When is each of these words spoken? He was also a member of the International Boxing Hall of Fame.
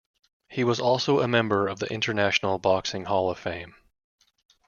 He 0.49 0.63
was 0.63 0.79
also 0.79 1.19
a 1.19 1.27
member 1.27 1.67
of 1.67 1.77
the 1.77 1.85
International 1.93 2.57
Boxing 2.57 3.05
Hall 3.05 3.29
of 3.29 3.37
Fame. 3.37 3.75